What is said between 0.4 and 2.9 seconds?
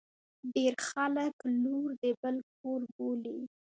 ډیر خلګ لور د بل کور